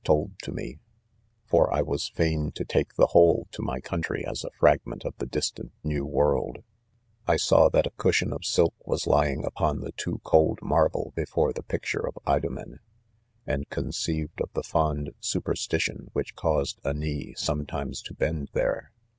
75 0.03 0.15
told 0.19 0.39
to 0.39 0.51
me; 0.51 0.79
for 1.45 1.71
I 1.71 1.83
was 1.83 2.09
fain 2.09 2.51
to 2.53 2.65
take 2.65 2.95
the 2.95 3.05
whole 3.11 3.47
to 3.51 3.61
my 3.61 3.79
country 3.79 4.25
as 4.25 4.43
a 4.43 4.49
fragment 4.49 5.05
of 5.05 5.13
the 5.19 5.27
distant 5.27 5.73
new 5.83 6.07
world, 6.07 6.63
I 7.27 7.35
saw 7.37 7.69
that 7.69 7.85
a 7.85 7.91
cushion 7.97 8.33
of 8.33 8.43
silk 8.43 8.73
was 8.83 9.05
lying 9.05 9.45
upon 9.45 9.81
the 9.81 9.91
too 9.91 10.19
cold 10.23 10.57
marble 10.63 11.13
before 11.15 11.53
the 11.53 11.61
picture 11.61 11.99
of 12.01 12.17
1 12.23 12.41
do 12.41 12.49
men; 12.49 12.79
and 13.45 13.69
conceived 13.69 14.41
of 14.41 14.49
the 14.53 14.63
fond 14.63 15.11
superstition 15.19 16.09
which 16.13 16.33
caused 16.35 16.81
a 16.83 16.95
knee 16.95 17.35
sometimes 17.37 18.01
to 18.01 18.15
bend 18.15 18.49
there. 18.53 18.91